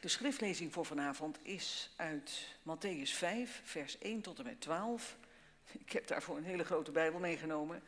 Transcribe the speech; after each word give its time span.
De 0.00 0.08
schriftlezing 0.08 0.72
voor 0.72 0.86
vanavond 0.86 1.38
is 1.42 1.90
uit 1.96 2.56
Matthäus 2.62 3.10
5, 3.10 3.60
vers 3.64 3.98
1 3.98 4.20
tot 4.20 4.38
en 4.38 4.44
met 4.44 4.60
12. 4.60 5.16
Ik 5.84 5.92
heb 5.92 6.06
daarvoor 6.06 6.36
een 6.36 6.44
hele 6.44 6.64
grote 6.64 6.90
Bijbel 6.90 7.20
meegenomen. 7.20 7.82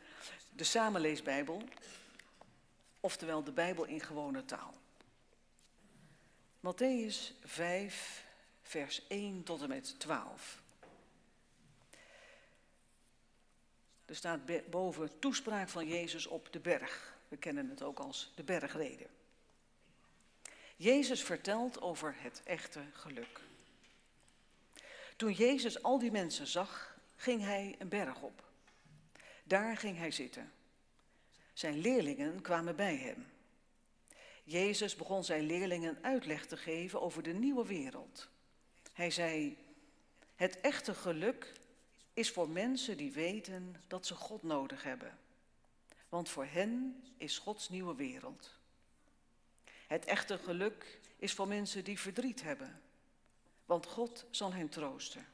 De 0.49 0.63
samenleesbijbel, 0.63 1.63
oftewel 2.99 3.43
de 3.43 3.51
Bijbel 3.51 3.85
in 3.85 4.01
gewone 4.01 4.45
taal. 4.45 4.73
Matthäus 6.59 7.33
5, 7.43 8.25
vers 8.61 9.07
1 9.07 9.43
tot 9.43 9.61
en 9.61 9.69
met 9.69 9.99
12. 9.99 10.61
Er 14.05 14.15
staat 14.15 14.69
boven 14.69 15.19
toespraak 15.19 15.69
van 15.69 15.87
Jezus 15.87 16.27
op 16.27 16.51
de 16.51 16.59
berg. 16.59 17.17
We 17.27 17.37
kennen 17.37 17.69
het 17.69 17.83
ook 17.83 17.99
als 17.99 18.31
de 18.35 18.43
bergreden. 18.43 19.07
Jezus 20.81 21.23
vertelt 21.23 21.81
over 21.81 22.15
het 22.17 22.41
echte 22.43 22.81
geluk. 22.93 23.39
Toen 25.15 25.31
Jezus 25.31 25.83
al 25.83 25.99
die 25.99 26.11
mensen 26.11 26.47
zag, 26.47 26.97
ging 27.15 27.41
hij 27.41 27.75
een 27.79 27.89
berg 27.89 28.21
op. 28.21 28.43
Daar 29.43 29.77
ging 29.77 29.97
hij 29.97 30.11
zitten. 30.11 30.51
Zijn 31.53 31.79
leerlingen 31.79 32.41
kwamen 32.41 32.75
bij 32.75 32.95
hem. 32.95 33.27
Jezus 34.43 34.95
begon 34.95 35.23
zijn 35.23 35.45
leerlingen 35.45 35.97
uitleg 36.01 36.45
te 36.45 36.57
geven 36.57 37.01
over 37.01 37.23
de 37.23 37.33
nieuwe 37.33 37.65
wereld. 37.65 38.29
Hij 38.93 39.11
zei: 39.11 39.57
Het 40.35 40.61
echte 40.61 40.93
geluk 40.93 41.53
is 42.13 42.31
voor 42.31 42.49
mensen 42.49 42.97
die 42.97 43.11
weten 43.11 43.75
dat 43.87 44.05
ze 44.05 44.15
God 44.15 44.43
nodig 44.43 44.83
hebben. 44.83 45.19
Want 46.09 46.29
voor 46.29 46.45
hen 46.45 47.03
is 47.17 47.37
Gods 47.37 47.69
nieuwe 47.69 47.95
wereld. 47.95 48.58
Het 49.89 50.05
echte 50.05 50.37
geluk 50.37 50.99
is 51.17 51.33
voor 51.33 51.47
mensen 51.47 51.83
die 51.83 51.99
verdriet 51.99 52.41
hebben, 52.41 52.81
want 53.65 53.85
God 53.85 54.25
zal 54.29 54.53
hen 54.53 54.69
troosten. 54.69 55.25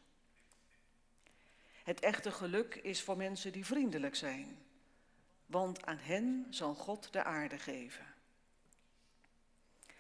Het 1.84 2.00
echte 2.00 2.32
geluk 2.32 2.76
is 2.76 3.02
voor 3.02 3.18
mensen 3.18 3.52
die 3.52 3.66
vriendelijk 3.66 4.16
zijn, 4.16 4.58
want 5.46 5.86
aan 5.86 5.98
hen 5.98 6.48
zal 6.50 6.76
God 6.76 7.14
de 7.14 7.24
aarde 7.24 7.60
geven. 7.60 8.06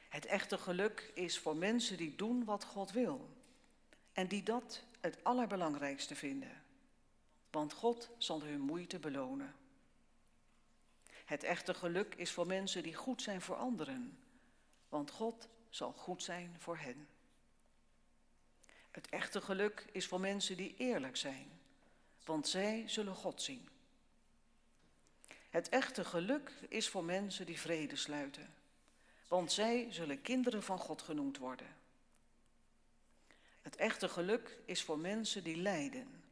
Het 0.09 0.25
echte 0.25 0.57
geluk 0.57 1.11
is 1.13 1.39
voor 1.39 1.55
mensen 1.55 1.97
die 1.97 2.15
doen 2.15 2.43
wat 2.43 2.63
God 2.63 2.91
wil 2.91 3.29
en 4.13 4.27
die 4.27 4.43
dat 4.43 4.83
het 5.01 5.23
allerbelangrijkste 5.23 6.15
vinden, 6.15 6.63
want 7.51 7.73
God 7.73 8.09
zal 8.17 8.43
hun 8.43 8.61
moeite 8.61 8.99
belonen. 8.99 9.55
Het 11.25 11.43
echte 11.43 11.73
geluk 11.73 12.15
is 12.15 12.31
voor 12.31 12.47
mensen 12.47 12.83
die 12.83 12.95
goed 12.95 13.21
zijn 13.21 13.41
voor 13.41 13.55
anderen 13.55 14.19
want 14.89 15.11
God 15.11 15.47
zal 15.69 15.91
goed 15.91 16.23
zijn 16.23 16.55
voor 16.59 16.77
hen. 16.77 17.07
Het 18.91 19.09
echte 19.09 19.41
geluk 19.41 19.85
is 19.91 20.07
voor 20.07 20.19
mensen 20.19 20.57
die 20.57 20.75
eerlijk 20.77 21.17
zijn, 21.17 21.59
want 22.25 22.47
zij 22.47 22.83
zullen 22.87 23.15
God 23.15 23.41
zien. 23.41 23.69
Het 25.49 25.69
echte 25.69 26.05
geluk 26.05 26.51
is 26.69 26.89
voor 26.89 27.03
mensen 27.03 27.45
die 27.45 27.59
vrede 27.59 27.95
sluiten, 27.95 28.53
want 29.27 29.51
zij 29.51 29.87
zullen 29.89 30.21
kinderen 30.21 30.63
van 30.63 30.79
God 30.79 31.01
genoemd 31.01 31.37
worden. 31.37 31.75
Het 33.61 33.75
echte 33.75 34.09
geluk 34.09 34.59
is 34.65 34.83
voor 34.83 34.99
mensen 34.99 35.43
die 35.43 35.57
lijden, 35.57 36.23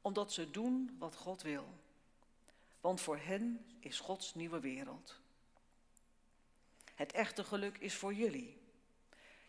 omdat 0.00 0.32
ze 0.32 0.50
doen 0.50 0.96
wat 0.98 1.16
God 1.16 1.42
wil, 1.42 1.68
want 2.80 3.00
voor 3.00 3.18
hen 3.18 3.66
is 3.80 4.00
Gods 4.00 4.34
nieuwe 4.34 4.60
wereld. 4.60 5.20
Het 6.94 7.12
echte 7.12 7.44
geluk 7.44 7.78
is 7.78 7.94
voor 7.94 8.14
jullie. 8.14 8.60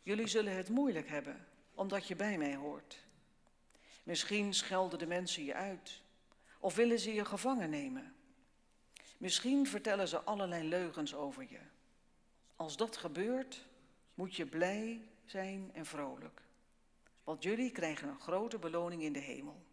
Jullie 0.03 0.27
zullen 0.27 0.55
het 0.55 0.69
moeilijk 0.69 1.09
hebben, 1.09 1.47
omdat 1.73 2.07
je 2.07 2.15
bij 2.15 2.37
mij 2.37 2.55
hoort. 2.55 3.03
Misschien 4.03 4.53
schelden 4.53 4.99
de 4.99 5.07
mensen 5.07 5.43
je 5.43 5.53
uit, 5.53 6.01
of 6.59 6.75
willen 6.75 6.99
ze 6.99 7.13
je 7.13 7.25
gevangen 7.25 7.69
nemen. 7.69 8.15
Misschien 9.17 9.67
vertellen 9.67 10.07
ze 10.07 10.19
allerlei 10.19 10.67
leugens 10.67 11.15
over 11.15 11.43
je. 11.49 11.59
Als 12.55 12.77
dat 12.77 12.97
gebeurt, 12.97 13.65
moet 14.13 14.35
je 14.35 14.45
blij 14.45 15.01
zijn 15.25 15.71
en 15.73 15.85
vrolijk. 15.85 16.41
Want 17.23 17.43
jullie 17.43 17.71
krijgen 17.71 18.07
een 18.07 18.19
grote 18.19 18.59
beloning 18.59 19.01
in 19.01 19.13
de 19.13 19.19
hemel. 19.19 19.63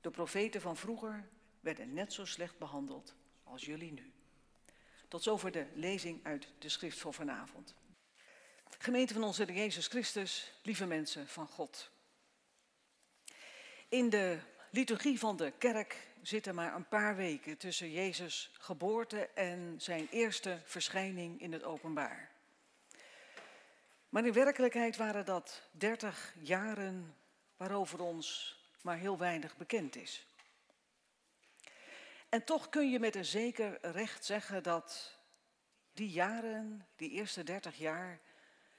De 0.00 0.10
profeten 0.10 0.60
van 0.60 0.76
vroeger 0.76 1.28
werden 1.60 1.92
net 1.92 2.12
zo 2.12 2.24
slecht 2.24 2.58
behandeld 2.58 3.14
als 3.44 3.64
jullie 3.64 3.92
nu. 3.92 4.12
Tot 5.08 5.22
zover 5.22 5.52
de 5.52 5.66
lezing 5.74 6.24
uit 6.24 6.48
de 6.58 6.68
schrift 6.68 6.98
voor 6.98 7.14
vanavond. 7.14 7.74
Gemeente 8.78 9.12
van 9.14 9.24
onze 9.24 9.44
Jezus 9.44 9.86
Christus, 9.86 10.52
lieve 10.62 10.86
mensen 10.86 11.28
van 11.28 11.46
God. 11.46 11.90
In 13.88 14.10
de 14.10 14.38
liturgie 14.70 15.18
van 15.18 15.36
de 15.36 15.52
kerk 15.58 16.08
zitten 16.22 16.54
maar 16.54 16.74
een 16.74 16.88
paar 16.88 17.16
weken 17.16 17.56
tussen 17.56 17.90
Jezus' 17.90 18.50
geboorte 18.52 19.28
en 19.28 19.74
zijn 19.78 20.08
eerste 20.10 20.60
verschijning 20.64 21.40
in 21.40 21.52
het 21.52 21.62
openbaar. 21.62 22.30
Maar 24.08 24.26
in 24.26 24.32
werkelijkheid 24.32 24.96
waren 24.96 25.24
dat 25.24 25.62
dertig 25.70 26.34
jaren 26.40 27.16
waarover 27.56 28.00
ons 28.00 28.56
maar 28.82 28.96
heel 28.96 29.18
weinig 29.18 29.56
bekend 29.56 29.96
is. 29.96 30.26
En 32.28 32.44
toch 32.44 32.68
kun 32.68 32.90
je 32.90 32.98
met 32.98 33.14
een 33.14 33.24
zeker 33.24 33.78
recht 33.80 34.24
zeggen 34.24 34.62
dat 34.62 35.18
die 35.92 36.10
jaren, 36.10 36.86
die 36.96 37.10
eerste 37.10 37.42
dertig 37.42 37.78
jaar, 37.78 38.20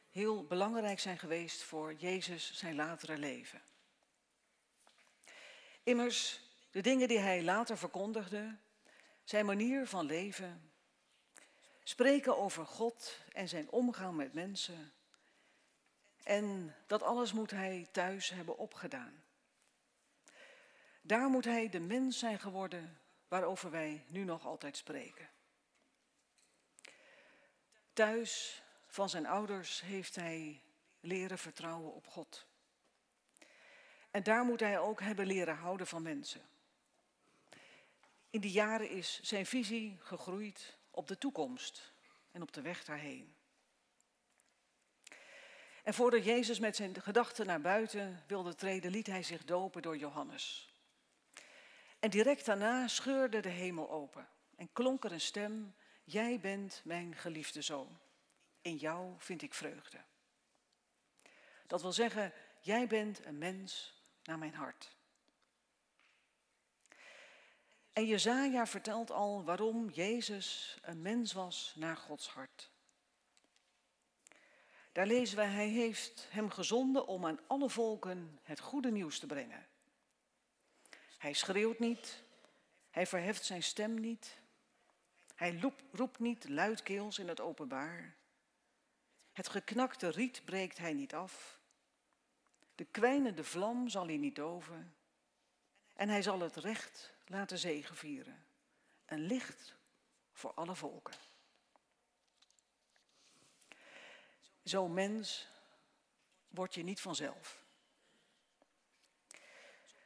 heel 0.10 0.46
belangrijk 0.46 1.00
zijn 1.00 1.20
geweest 1.20 1.64
voor 1.64 1.94
Jezus 1.94 2.54
zijn 2.54 2.76
latere 2.76 3.18
leven. 3.18 3.62
Immers, 5.84 6.42
de 6.72 6.82
dingen 6.82 7.08
die 7.08 7.20
hij 7.20 7.44
later 7.44 7.78
verkondigde, 7.78 8.58
zijn 9.24 9.46
manier 9.46 9.88
van 9.88 10.06
leven, 10.06 10.72
spreken 11.84 12.38
over 12.38 12.66
God 12.66 13.18
en 13.32 13.50
zijn 13.50 13.70
omgang 13.70 14.16
met 14.16 14.34
mensen. 14.34 14.94
En 16.24 16.76
dat 16.88 17.04
alles 17.04 17.34
moet 17.34 17.52
hij 17.52 17.88
thuis 17.92 18.30
hebben 18.30 18.58
opgedaan. 18.58 19.24
Daar 21.02 21.30
moet 21.30 21.46
hij 21.46 21.70
de 21.70 21.80
mens 21.80 22.20
zijn 22.20 22.40
geworden 22.40 23.00
waarover 23.30 23.72
wij 23.72 24.04
nu 24.08 24.24
nog 24.24 24.46
altijd 24.46 24.78
spreken. 24.78 25.30
Thuis 27.94 28.64
van 28.88 29.10
zijn 29.10 29.26
ouders 29.26 29.82
heeft 29.82 30.16
hij 30.16 30.62
leren 31.00 31.38
vertrouwen 31.38 31.94
op 31.94 32.08
God. 32.08 32.48
En 34.12 34.24
daar 34.24 34.44
moet 34.44 34.60
hij 34.60 34.80
ook 34.80 35.02
hebben 35.02 35.26
leren 35.26 35.56
houden 35.56 35.88
van 35.88 36.02
mensen. 36.02 36.42
In 38.30 38.42
die 38.42 38.52
jaren 38.52 38.90
is 38.90 39.20
zijn 39.22 39.46
visie 39.46 39.98
gegroeid 40.00 40.78
op 40.92 41.08
de 41.08 41.18
toekomst 41.18 41.94
en 42.32 42.42
op 42.42 42.54
de 42.54 42.62
weg 42.62 42.84
daarheen. 42.84 43.36
En 45.84 45.94
voordat 45.94 46.24
Jezus 46.24 46.60
met 46.60 46.76
zijn 46.76 47.02
gedachten 47.02 47.46
naar 47.46 47.62
buiten 47.62 48.24
wilde 48.28 48.56
treden, 48.56 48.92
liet 48.92 49.08
hij 49.08 49.24
zich 49.24 49.46
dopen 49.46 49.82
door 49.82 49.98
Johannes. 49.98 50.69
En 52.00 52.10
direct 52.10 52.46
daarna 52.46 52.88
scheurde 52.88 53.40
de 53.40 53.50
hemel 53.50 53.90
open 53.90 54.28
en 54.56 54.70
klonk 54.74 55.04
er 55.04 55.12
een 55.12 55.22
stem, 55.22 55.76
jij 56.04 56.40
bent 56.40 56.82
mijn 56.84 57.16
geliefde 57.16 57.62
zoon. 57.62 58.00
In 58.62 58.76
jou 58.76 59.14
vind 59.18 59.42
ik 59.42 59.54
vreugde. 59.54 59.98
Dat 61.68 61.82
wil 61.82 61.92
zeggen, 61.92 62.34
jij 62.60 62.88
bent 62.88 63.26
een 63.26 63.38
mens 63.38 63.94
naar 64.24 64.38
mijn 64.38 64.54
hart. 64.54 64.96
En 67.94 68.06
Jezaja 68.06 68.68
vertelt 68.68 69.12
al 69.12 69.44
waarom 69.44 69.90
Jezus 69.90 70.78
een 70.82 71.02
mens 71.02 71.34
was 71.34 71.74
naar 71.76 71.98
Gods 71.98 72.30
hart. 72.30 72.72
Daar 74.92 75.08
lezen 75.08 75.38
wij, 75.38 75.48
hij 75.48 75.68
heeft 75.68 76.28
hem 76.30 76.50
gezonden 76.50 77.08
om 77.08 77.26
aan 77.26 77.40
alle 77.48 77.70
volken 77.70 78.40
het 78.44 78.60
goede 78.60 78.92
nieuws 78.92 79.20
te 79.20 79.26
brengen. 79.26 79.69
Hij 81.20 81.34
schreeuwt 81.34 81.80
niet, 81.80 82.24
hij 82.90 83.08
verheft 83.08 83.46
zijn 83.46 83.64
stem 83.64 84.00
niet, 84.00 84.38
hij 85.36 85.60
roept 85.92 86.20
niet 86.20 86.50
luidkeels 86.50 87.20
in 87.20 87.28
het 87.28 87.40
openbaar. 87.40 88.16
Het 89.32 89.50
geknakte 89.50 90.10
riet 90.10 90.46
breekt 90.46 90.78
hij 90.78 90.94
niet 90.94 91.14
af. 91.14 91.60
De 92.76 92.86
kwijnende 92.86 93.44
vlam 93.44 93.90
zal 93.90 94.06
hij 94.06 94.18
niet 94.18 94.36
doven. 94.36 94.96
En 95.96 96.10
hij 96.10 96.22
zal 96.22 96.40
het 96.40 96.56
recht 96.56 97.14
laten 97.26 97.58
zegevieren. 97.58 98.46
Een 99.06 99.22
licht 99.22 99.76
voor 100.34 100.54
alle 100.54 100.76
volken. 100.76 101.16
Zo'n 104.64 104.94
mens 104.94 105.48
word 106.48 106.74
je 106.74 106.84
niet 106.84 107.02
vanzelf. 107.02 107.64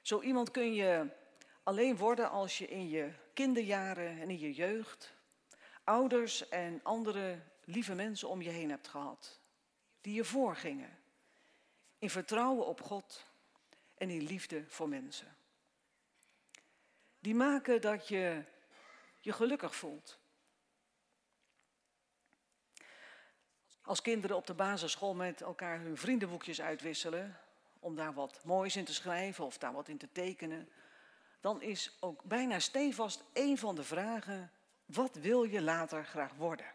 Zo 0.04 0.22
iemand 0.22 0.52
kun 0.52 0.74
je 0.74 1.08
alleen 1.64 1.98
worden 1.98 2.30
als 2.30 2.58
je 2.58 2.68
in 2.68 2.90
je 2.90 3.12
kinderjaren 3.34 4.22
en 4.22 4.30
in 4.30 4.40
je 4.40 4.54
jeugd 4.54 5.14
ouders 5.84 6.50
en 6.50 6.80
andere 6.84 7.42
lieve 7.64 7.96
mensen 7.96 8.30
om 8.30 8.42
je 8.42 8.50
heen 8.50 8.70
hebt 8.70 8.88
gehad. 8.88 9.40
Die 10.02 10.14
je 10.14 10.24
voorgingen, 10.24 11.00
in 12.00 12.10
vertrouwen 12.10 12.66
op 12.66 12.82
God 12.82 13.26
en 13.98 14.10
in 14.10 14.22
liefde 14.22 14.64
voor 14.68 14.90
mensen. 14.90 15.36
Die 17.20 17.36
maken 17.36 17.82
dat 17.82 18.08
je 18.08 18.44
je 19.20 19.34
gelukkig 19.34 19.76
voelt. 19.76 20.20
Als 23.82 24.02
kinderen 24.02 24.38
op 24.38 24.48
de 24.48 24.54
basisschool 24.54 25.14
met 25.14 25.42
elkaar 25.42 25.80
hun 25.80 25.98
vriendenboekjes 25.98 26.62
uitwisselen, 26.62 27.40
om 27.84 27.96
daar 27.96 28.14
wat 28.14 28.44
moois 28.44 28.76
in 28.76 28.86
te 28.86 28.94
schrijven 28.94 29.46
of 29.46 29.58
daar 29.58 29.74
wat 29.74 29.88
in 29.88 29.98
te 29.98 30.12
tekenen, 30.12 30.70
dan 31.40 31.62
is 31.62 31.98
ook 32.00 32.24
bijna 32.24 32.60
stevast 32.60 33.24
een 33.34 33.58
van 33.58 33.76
de 33.76 33.84
vragen: 33.84 34.52
wat 34.86 35.16
wil 35.16 35.44
je 35.44 35.62
later 35.62 36.06
graag 36.06 36.34
worden? 36.34 36.66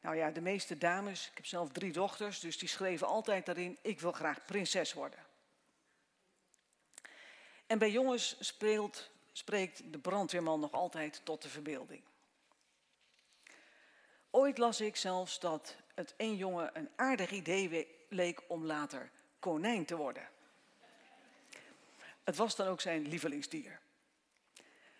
Nou 0.00 0.16
ja, 0.16 0.30
de 0.30 0.40
meeste 0.40 0.78
dames, 0.78 1.28
ik 1.28 1.36
heb 1.36 1.46
zelf 1.46 1.68
drie 1.68 1.92
dochters, 1.92 2.40
dus 2.40 2.58
die 2.58 2.68
schreven 2.68 3.06
altijd 3.06 3.46
daarin: 3.46 3.78
ik 3.82 4.00
wil 4.00 4.12
graag 4.12 4.44
prinses 4.44 4.92
worden. 4.92 5.24
En 7.66 7.78
bij 7.78 7.90
jongens 7.90 8.36
speelt, 8.40 9.10
spreekt 9.32 9.92
de 9.92 9.98
brandweerman 9.98 10.60
nog 10.60 10.72
altijd 10.72 11.20
tot 11.24 11.42
de 11.42 11.48
verbeelding. 11.48 12.02
Ooit 14.30 14.58
las 14.58 14.80
ik 14.80 14.96
zelfs 14.96 15.40
dat 15.40 15.76
het 15.94 16.14
een 16.16 16.36
jongen 16.36 16.70
een 16.72 16.90
aardig 16.96 17.30
idee 17.30 17.68
leek 18.08 18.42
om 18.48 18.64
later 18.64 19.10
konijn 19.38 19.84
te 19.84 19.96
worden. 19.96 20.28
Het 22.24 22.36
was 22.36 22.56
dan 22.56 22.66
ook 22.66 22.80
zijn 22.80 23.08
lievelingsdier. 23.08 23.80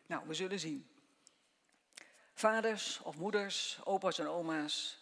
Nou, 0.06 0.26
we 0.26 0.34
zullen 0.34 0.58
zien. 0.58 0.90
Vaders 2.34 3.00
of 3.00 3.16
moeders, 3.16 3.78
opa's 3.84 4.18
en 4.18 4.28
oma's 4.28 4.98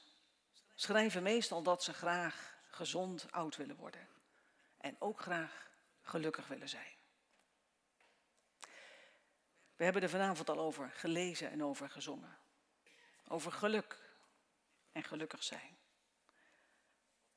schrijven 0.74 1.22
meestal 1.22 1.62
dat 1.62 1.82
ze 1.82 1.92
graag 1.92 2.54
gezond 2.70 3.26
oud 3.30 3.56
willen 3.56 3.76
worden. 3.76 4.08
En 4.78 4.96
ook 4.98 5.20
graag 5.20 5.70
gelukkig 6.02 6.46
willen 6.46 6.68
zijn. 6.68 6.92
We 9.76 9.84
hebben 9.84 10.02
er 10.02 10.10
vanavond 10.10 10.50
al 10.50 10.58
over 10.58 10.90
gelezen 10.90 11.50
en 11.50 11.64
over 11.64 11.90
gezongen. 11.90 12.38
Over 13.28 13.52
geluk 13.52 13.98
en 14.92 15.04
gelukkig 15.04 15.42
zijn. 15.42 15.76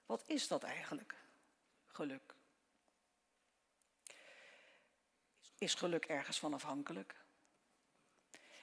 Wat 0.07 0.23
is 0.25 0.47
dat 0.47 0.63
eigenlijk, 0.63 1.15
geluk? 1.87 2.35
Is 5.57 5.73
geluk 5.73 6.05
ergens 6.05 6.39
van 6.39 6.53
afhankelijk? 6.53 7.15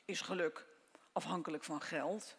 Is 0.05 0.20
geluk 0.20 0.67
afhankelijk 1.12 1.64
van 1.64 1.81
geld? 1.81 2.37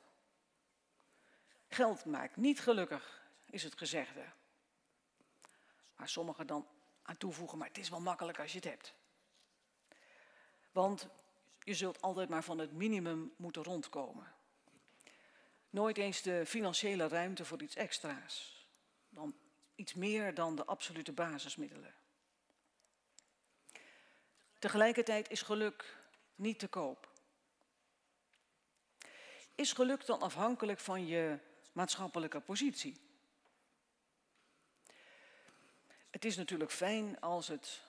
Geld 1.68 2.06
maakt 2.06 2.36
niet 2.36 2.60
gelukkig, 2.60 3.28
is 3.46 3.64
het 3.64 3.78
gezegde. 3.78 4.26
Maar 5.96 6.10
sommigen 6.10 6.48
dan 6.48 6.68
aan 7.02 7.18
toevoegen, 7.18 7.58
maar 7.58 7.68
het 7.68 7.78
is 7.78 7.90
wel 7.90 8.02
makkelijk 8.02 8.40
als 8.40 8.52
je 8.52 8.58
het 8.58 8.68
hebt. 8.68 8.94
Want 10.72 11.08
je 11.64 11.74
zult 11.74 12.02
altijd 12.02 12.30
maar 12.30 12.44
van 12.44 12.58
het 12.58 12.72
minimum 12.72 13.34
moeten 13.38 13.64
rondkomen. 13.64 14.34
Nooit 15.70 15.98
eens 15.98 16.22
de 16.22 16.46
financiële 16.46 17.08
ruimte 17.08 17.46
voor 17.46 17.62
iets 17.62 17.76
extra's. 17.76 18.55
Dan 19.16 19.36
iets 19.76 19.94
meer 19.94 20.34
dan 20.34 20.56
de 20.56 20.66
absolute 20.66 21.12
basismiddelen. 21.12 21.96
Tegelijkertijd 24.60 25.30
is 25.30 25.42
geluk 25.42 25.98
niet 26.36 26.60
te 26.60 26.68
koop. 26.68 27.12
Is 29.56 29.74
geluk 29.74 30.06
dan 30.06 30.22
afhankelijk 30.22 30.80
van 30.80 31.08
je 31.08 31.40
maatschappelijke 31.72 32.40
positie? 32.40 33.02
Het 36.10 36.26
is 36.26 36.36
natuurlijk 36.38 36.72
fijn 36.72 37.20
als 37.20 37.48
het 37.48 37.82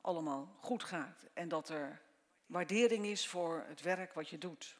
allemaal 0.00 0.56
goed 0.60 0.84
gaat 0.84 1.26
en 1.32 1.48
dat 1.48 1.68
er 1.68 2.02
waardering 2.46 3.06
is 3.06 3.26
voor 3.26 3.64
het 3.66 3.80
werk 3.80 4.12
wat 4.12 4.28
je 4.28 4.38
doet. 4.38 4.76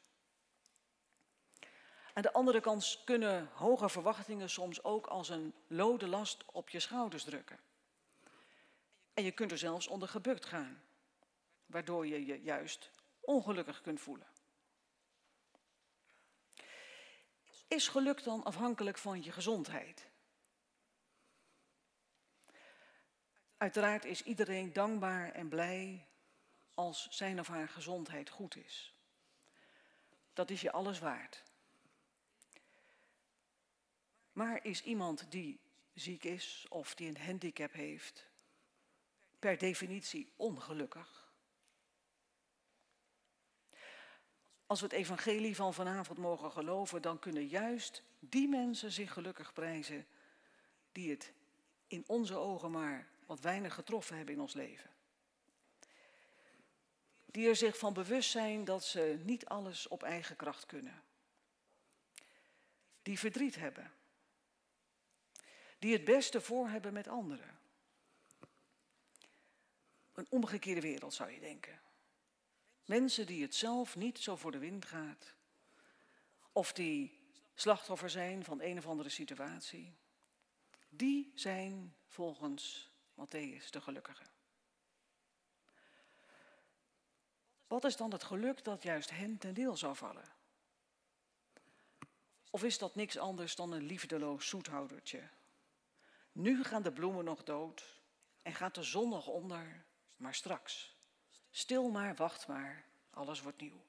Aan 2.17 2.23
de 2.23 2.33
andere 2.33 2.61
kant 2.61 3.01
kunnen 3.05 3.49
hoge 3.53 3.89
verwachtingen 3.89 4.49
soms 4.49 4.83
ook 4.83 5.07
als 5.07 5.29
een 5.29 5.53
lode 5.67 6.07
last 6.07 6.45
op 6.45 6.69
je 6.69 6.79
schouders 6.79 7.23
drukken. 7.23 7.59
En 9.13 9.23
je 9.23 9.31
kunt 9.31 9.51
er 9.51 9.57
zelfs 9.57 9.87
onder 9.87 10.07
gebukt 10.07 10.45
gaan, 10.45 10.83
waardoor 11.65 12.07
je 12.07 12.25
je 12.25 12.41
juist 12.41 12.91
ongelukkig 13.19 13.81
kunt 13.81 14.01
voelen. 14.01 14.27
Is 17.67 17.87
geluk 17.87 18.23
dan 18.23 18.43
afhankelijk 18.43 18.97
van 18.97 19.23
je 19.23 19.31
gezondheid? 19.31 20.09
Uiteraard 23.57 24.05
is 24.05 24.23
iedereen 24.23 24.73
dankbaar 24.73 25.31
en 25.31 25.49
blij 25.49 26.07
als 26.73 27.07
zijn 27.09 27.39
of 27.39 27.47
haar 27.47 27.69
gezondheid 27.69 28.29
goed 28.29 28.55
is. 28.55 28.93
Dat 30.33 30.49
is 30.49 30.61
je 30.61 30.71
alles 30.71 30.99
waard. 30.99 31.45
Maar 34.37 34.65
is 34.65 34.83
iemand 34.83 35.25
die 35.29 35.59
ziek 35.93 36.23
is 36.23 36.65
of 36.69 36.95
die 36.95 37.07
een 37.07 37.17
handicap 37.17 37.73
heeft, 37.73 38.29
per 39.39 39.57
definitie 39.57 40.31
ongelukkig? 40.35 41.31
Als 44.65 44.79
we 44.79 44.85
het 44.85 44.95
evangelie 44.95 45.55
van 45.55 45.73
vanavond 45.73 46.19
mogen 46.19 46.51
geloven, 46.51 47.01
dan 47.01 47.19
kunnen 47.19 47.47
juist 47.47 48.03
die 48.19 48.47
mensen 48.47 48.91
zich 48.91 49.13
gelukkig 49.13 49.53
prijzen 49.53 50.07
die 50.91 51.11
het 51.11 51.33
in 51.87 52.03
onze 52.07 52.35
ogen 52.35 52.71
maar 52.71 53.07
wat 53.25 53.39
weinig 53.39 53.73
getroffen 53.73 54.15
hebben 54.15 54.35
in 54.35 54.41
ons 54.41 54.53
leven. 54.53 54.89
Die 57.25 57.47
er 57.47 57.55
zich 57.55 57.77
van 57.77 57.93
bewust 57.93 58.31
zijn 58.31 58.65
dat 58.65 58.83
ze 58.83 59.19
niet 59.23 59.45
alles 59.45 59.87
op 59.87 60.03
eigen 60.03 60.35
kracht 60.35 60.65
kunnen. 60.65 61.03
Die 63.01 63.19
verdriet 63.19 63.55
hebben 63.55 63.95
die 65.79 65.93
het 65.93 66.03
beste 66.03 66.41
voor 66.41 66.69
hebben 66.69 66.93
met 66.93 67.07
anderen. 67.07 67.59
Een 70.13 70.27
omgekeerde 70.29 70.81
wereld 70.81 71.13
zou 71.13 71.31
je 71.31 71.39
denken. 71.39 71.81
Mensen 72.85 73.25
die 73.25 73.41
het 73.41 73.55
zelf 73.55 73.95
niet 73.95 74.19
zo 74.19 74.35
voor 74.35 74.51
de 74.51 74.57
wind 74.57 74.85
gaat, 74.85 75.35
of 76.51 76.73
die 76.73 77.19
slachtoffer 77.53 78.09
zijn 78.09 78.43
van 78.43 78.61
een 78.61 78.77
of 78.77 78.87
andere 78.87 79.09
situatie, 79.09 79.95
die 80.89 81.31
zijn 81.35 81.95
volgens 82.07 82.89
Matthäus 83.13 83.69
de 83.69 83.81
gelukkige. 83.81 84.23
Wat 87.67 87.83
is 87.83 87.95
dan 87.95 88.11
het 88.11 88.23
geluk 88.23 88.63
dat 88.63 88.83
juist 88.83 89.09
hen 89.09 89.37
ten 89.37 89.53
deel 89.53 89.77
zou 89.77 89.95
vallen? 89.95 90.35
Of 92.49 92.63
is 92.63 92.77
dat 92.77 92.95
niks 92.95 93.17
anders 93.17 93.55
dan 93.55 93.71
een 93.71 93.83
liefdeloos 93.83 94.47
zoethoudertje 94.47 95.29
nu 96.37 96.63
gaan 96.63 96.81
de 96.83 96.91
bloemen 96.91 97.25
nog 97.25 97.43
dood 97.43 98.01
en 98.41 98.53
gaat 98.53 98.75
de 98.75 98.83
zon 98.83 99.09
nog 99.09 99.27
onder, 99.27 99.85
maar 100.15 100.33
straks. 100.33 100.95
Stil 101.49 101.89
maar, 101.89 102.15
wacht 102.15 102.47
maar, 102.47 102.85
alles 103.09 103.41
wordt 103.41 103.61
nieuw. 103.61 103.85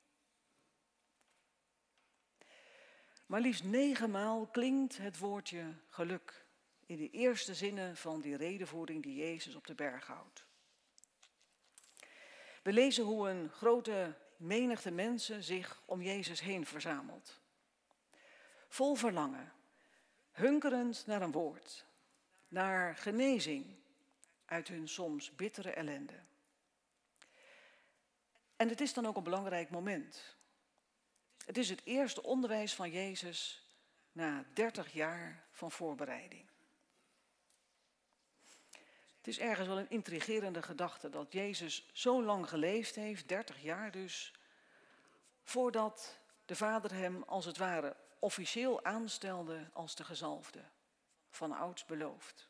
Maar 3.26 3.40
liefst 3.40 3.64
negenmaal 3.64 4.46
klinkt 4.46 4.98
het 4.98 5.18
woordje 5.18 5.74
geluk 5.88 6.46
in 6.86 6.96
de 6.96 7.10
eerste 7.10 7.54
zinnen 7.54 7.96
van 7.96 8.20
die 8.20 8.36
redenvoering 8.36 9.02
die 9.02 9.14
Jezus 9.14 9.54
op 9.54 9.66
de 9.66 9.74
berg 9.74 10.06
houdt. 10.06 10.44
We 12.62 12.72
lezen 12.72 13.04
hoe 13.04 13.28
een 13.28 13.50
grote 13.50 14.16
menigte 14.36 14.90
mensen 14.90 15.42
zich 15.42 15.82
om 15.84 16.02
Jezus 16.02 16.40
heen 16.40 16.66
verzamelt. 16.66 17.40
Vol 18.68 18.94
verlangen, 18.94 19.52
hunkerend 20.30 21.06
naar 21.06 21.22
een 21.22 21.32
woord, 21.32 21.87
naar 22.48 22.96
genezing 22.96 23.76
uit 24.44 24.68
hun 24.68 24.88
soms 24.88 25.34
bittere 25.34 25.70
ellende. 25.70 26.20
En 28.56 28.68
het 28.68 28.80
is 28.80 28.92
dan 28.92 29.06
ook 29.06 29.16
een 29.16 29.22
belangrijk 29.22 29.70
moment. 29.70 30.36
Het 31.44 31.58
is 31.58 31.68
het 31.68 31.80
eerste 31.84 32.22
onderwijs 32.22 32.74
van 32.74 32.90
Jezus 32.90 33.66
na 34.12 34.44
30 34.52 34.92
jaar 34.92 35.46
van 35.50 35.70
voorbereiding. 35.70 36.46
Het 39.16 39.26
is 39.26 39.38
ergens 39.38 39.68
wel 39.68 39.78
een 39.78 39.90
intrigerende 39.90 40.62
gedachte 40.62 41.10
dat 41.10 41.32
Jezus 41.32 41.88
zo 41.92 42.22
lang 42.22 42.48
geleefd 42.48 42.94
heeft, 42.94 43.28
30 43.28 43.62
jaar 43.62 43.90
dus, 43.90 44.34
voordat 45.42 46.18
de 46.44 46.56
Vader 46.56 46.92
hem 46.92 47.22
als 47.22 47.44
het 47.44 47.56
ware 47.56 47.96
officieel 48.18 48.84
aanstelde 48.84 49.70
als 49.72 49.94
de 49.94 50.04
gezalfde 50.04 50.64
van 51.30 51.52
ouds 51.52 51.84
beloofd. 51.84 52.48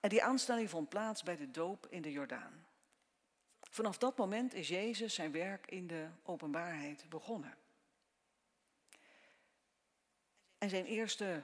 En 0.00 0.08
die 0.08 0.22
aanstelling 0.22 0.70
vond 0.70 0.88
plaats 0.88 1.22
bij 1.22 1.36
de 1.36 1.50
doop 1.50 1.86
in 1.86 2.02
de 2.02 2.12
Jordaan. 2.12 2.66
Vanaf 3.60 3.98
dat 3.98 4.16
moment 4.16 4.54
is 4.54 4.68
Jezus 4.68 5.14
zijn 5.14 5.32
werk 5.32 5.66
in 5.66 5.86
de 5.86 6.08
openbaarheid 6.22 7.08
begonnen. 7.08 7.56
En 10.58 10.68
zijn 10.68 10.84
eerste 10.84 11.42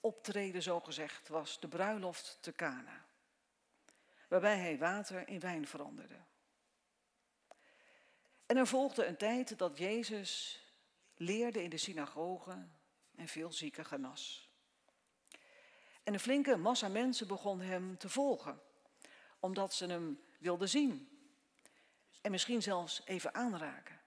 optreden, 0.00 0.62
zogezegd, 0.62 1.28
was 1.28 1.60
de 1.60 1.68
bruiloft 1.68 2.38
te 2.40 2.52
Cana, 2.52 3.04
waarbij 4.28 4.58
hij 4.58 4.78
water 4.78 5.28
in 5.28 5.40
wijn 5.40 5.66
veranderde. 5.66 6.18
En 8.46 8.56
er 8.56 8.66
volgde 8.66 9.06
een 9.06 9.16
tijd 9.16 9.58
dat 9.58 9.78
Jezus 9.78 10.60
leerde 11.14 11.62
in 11.62 11.70
de 11.70 11.76
synagoge 11.76 12.66
en 13.16 13.28
veel 13.28 13.52
zieken 13.52 13.84
genas. 13.84 14.50
En 16.02 16.12
een 16.12 16.20
flinke 16.20 16.56
massa 16.56 16.88
mensen 16.88 17.26
begon 17.26 17.60
hem 17.60 17.98
te 17.98 18.08
volgen, 18.08 18.60
omdat 19.40 19.74
ze 19.74 19.86
hem 19.86 20.20
wilden 20.38 20.68
zien 20.68 21.08
en 22.20 22.30
misschien 22.30 22.62
zelfs 22.62 23.02
even 23.04 23.34
aanraken. 23.34 24.00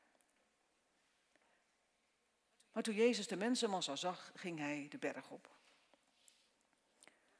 Maar 2.71 2.83
toen 2.83 2.95
Jezus 2.95 3.27
de 3.27 3.35
mensenmassa 3.35 3.95
zag, 3.95 4.31
ging 4.35 4.59
hij 4.59 4.87
de 4.89 4.97
berg 4.97 5.29
op. 5.29 5.57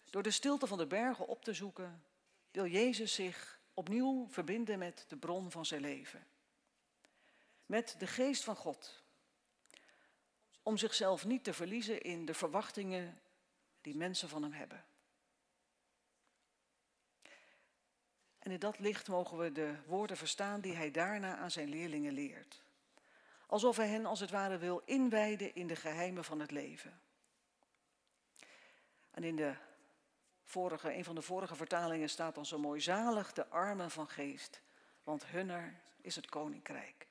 Door 0.09 0.23
de 0.23 0.31
stilte 0.31 0.67
van 0.67 0.77
de 0.77 0.87
bergen 0.87 1.27
op 1.27 1.43
te 1.43 1.53
zoeken, 1.53 2.03
wil 2.51 2.65
Jezus 2.65 3.13
zich 3.13 3.59
opnieuw 3.73 4.27
verbinden 4.29 4.79
met 4.79 5.05
de 5.07 5.17
bron 5.17 5.51
van 5.51 5.65
zijn 5.65 5.81
leven. 5.81 6.27
Met 7.65 7.95
de 7.97 8.07
geest 8.07 8.43
van 8.43 8.55
God. 8.55 8.98
Om 10.63 10.77
zichzelf 10.77 11.25
niet 11.25 11.43
te 11.43 11.53
verliezen 11.53 12.01
in 12.01 12.25
de 12.25 12.33
verwachtingen 12.33 13.21
die 13.81 13.95
mensen 13.95 14.29
van 14.29 14.43
hem 14.43 14.51
hebben. 14.51 14.85
En 18.39 18.51
in 18.51 18.59
dat 18.59 18.79
licht 18.79 19.07
mogen 19.07 19.37
we 19.37 19.51
de 19.51 19.75
woorden 19.85 20.17
verstaan 20.17 20.61
die 20.61 20.75
hij 20.75 20.91
daarna 20.91 21.37
aan 21.37 21.51
zijn 21.51 21.69
leerlingen 21.69 22.13
leert. 22.13 22.63
Alsof 23.47 23.77
hij 23.77 23.87
hen 23.87 24.05
als 24.05 24.19
het 24.19 24.29
ware 24.29 24.57
wil 24.57 24.81
inwijden 24.85 25.55
in 25.55 25.67
de 25.67 25.75
geheimen 25.75 26.23
van 26.23 26.39
het 26.39 26.51
leven. 26.51 27.01
En 29.11 29.23
in 29.23 29.35
de 29.35 29.55
vorige, 30.43 30.93
een 30.93 31.03
van 31.03 31.15
de 31.15 31.21
vorige 31.21 31.55
vertalingen 31.55 32.09
staat 32.09 32.35
dan 32.35 32.45
zo 32.45 32.59
mooi: 32.59 32.81
zalig 32.81 33.33
de 33.33 33.47
armen 33.47 33.91
van 33.91 34.07
geest, 34.07 34.61
want 35.03 35.25
hunner 35.25 35.81
is 36.01 36.15
het 36.15 36.29
koninkrijk. 36.29 37.08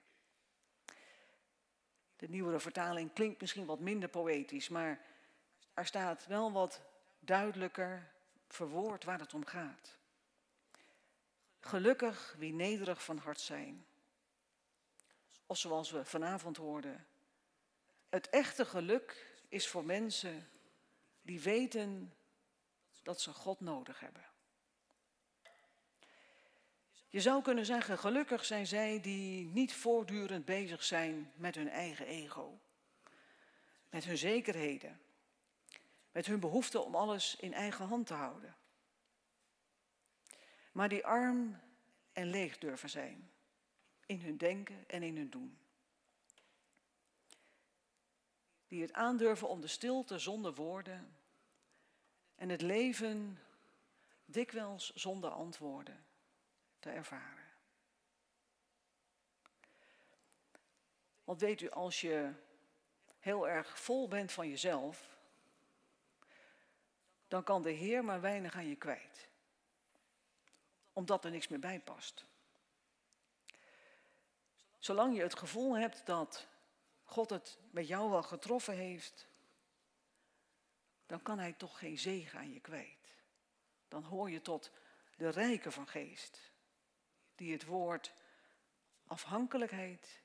De 2.18 2.28
nieuwere 2.28 2.60
vertaling 2.60 3.12
klinkt 3.12 3.40
misschien 3.40 3.66
wat 3.66 3.80
minder 3.80 4.08
poëtisch, 4.08 4.68
maar 4.68 5.00
er 5.74 5.86
staat 5.86 6.26
wel 6.26 6.52
wat 6.52 6.80
duidelijker 7.20 8.12
verwoord 8.48 9.04
waar 9.04 9.18
het 9.18 9.34
om 9.34 9.46
gaat. 9.46 9.96
Gelukkig 11.60 12.34
wie 12.38 12.52
nederig 12.52 13.04
van 13.04 13.18
hart 13.18 13.40
zijn. 13.40 13.86
Of 15.46 15.58
zoals 15.58 15.90
we 15.90 16.04
vanavond 16.04 16.56
hoorden, 16.56 17.06
het 18.08 18.28
echte 18.28 18.64
geluk 18.64 19.36
is 19.48 19.68
voor 19.68 19.84
mensen 19.84 20.48
die 21.22 21.40
weten 21.40 22.14
dat 23.02 23.20
ze 23.20 23.32
God 23.32 23.60
nodig 23.60 24.00
hebben. 24.00 24.24
Je 27.10 27.20
zou 27.20 27.42
kunnen 27.42 27.66
zeggen, 27.66 27.98
gelukkig 27.98 28.44
zijn 28.44 28.66
zij 28.66 29.00
die 29.00 29.46
niet 29.46 29.74
voortdurend 29.74 30.44
bezig 30.44 30.84
zijn 30.84 31.32
met 31.36 31.54
hun 31.54 31.68
eigen 31.68 32.06
ego, 32.06 32.60
met 33.90 34.04
hun 34.04 34.18
zekerheden, 34.18 35.00
met 36.12 36.26
hun 36.26 36.40
behoefte 36.40 36.80
om 36.80 36.94
alles 36.94 37.36
in 37.36 37.52
eigen 37.52 37.86
hand 37.86 38.06
te 38.06 38.14
houden. 38.14 38.56
Maar 40.72 40.88
die 40.88 41.06
arm 41.06 41.60
en 42.12 42.26
leeg 42.26 42.58
durven 42.58 42.90
zijn. 42.90 43.30
In 44.06 44.20
hun 44.20 44.36
denken 44.36 44.88
en 44.88 45.02
in 45.02 45.16
hun 45.16 45.30
doen. 45.30 45.58
Die 48.66 48.82
het 48.82 48.92
aandurven 48.92 49.48
om 49.48 49.60
de 49.60 49.66
stilte 49.66 50.18
zonder 50.18 50.54
woorden. 50.54 51.16
En 52.34 52.48
het 52.48 52.62
leven 52.62 53.38
dikwijls 54.24 54.94
zonder 54.94 55.30
antwoorden 55.30 56.07
te 56.78 56.90
ervaren. 56.90 57.46
Want 61.24 61.40
weet 61.40 61.60
u, 61.60 61.70
als 61.70 62.00
je 62.00 62.32
heel 63.18 63.48
erg 63.48 63.80
vol 63.80 64.08
bent 64.08 64.32
van 64.32 64.48
jezelf, 64.48 65.18
dan 67.28 67.42
kan 67.44 67.62
de 67.62 67.70
Heer 67.70 68.04
maar 68.04 68.20
weinig 68.20 68.54
aan 68.54 68.68
je 68.68 68.76
kwijt. 68.76 69.28
Omdat 70.92 71.24
er 71.24 71.30
niks 71.30 71.48
meer 71.48 71.58
bij 71.58 71.80
past. 71.80 72.26
Zolang 74.78 75.16
je 75.16 75.22
het 75.22 75.38
gevoel 75.38 75.76
hebt 75.76 76.06
dat 76.06 76.46
God 77.04 77.30
het 77.30 77.58
met 77.70 77.88
jou 77.88 78.10
wel 78.10 78.22
getroffen 78.22 78.74
heeft, 78.74 79.26
dan 81.06 81.22
kan 81.22 81.38
Hij 81.38 81.52
toch 81.52 81.78
geen 81.78 81.98
zegen 81.98 82.38
aan 82.38 82.52
je 82.52 82.60
kwijt. 82.60 83.14
Dan 83.88 84.02
hoor 84.02 84.30
je 84.30 84.40
tot 84.40 84.70
de 85.16 85.28
rijken 85.28 85.72
van 85.72 85.88
geest, 85.88 86.52
die 87.38 87.52
het 87.52 87.64
woord 87.64 88.12
afhankelijkheid 89.06 90.22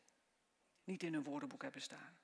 niet 0.83 1.03
in 1.03 1.13
hun 1.13 1.23
woordenboek 1.23 1.61
hebben 1.61 1.81
staan. 1.81 2.17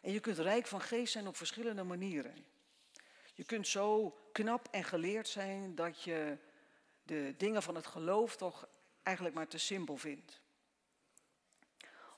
En 0.00 0.12
je 0.12 0.20
kunt 0.20 0.38
rijk 0.38 0.66
van 0.66 0.80
geest 0.80 1.12
zijn 1.12 1.26
op 1.26 1.36
verschillende 1.36 1.82
manieren. 1.82 2.46
Je 3.34 3.44
kunt 3.44 3.68
zo 3.68 4.18
knap 4.32 4.68
en 4.70 4.84
geleerd 4.84 5.28
zijn 5.28 5.74
dat 5.74 6.02
je 6.02 6.38
de 7.02 7.34
dingen 7.36 7.62
van 7.62 7.74
het 7.74 7.86
geloof 7.86 8.36
toch 8.36 8.68
eigenlijk 9.02 9.36
maar 9.36 9.48
te 9.48 9.58
simpel 9.58 9.96
vindt. 9.96 10.40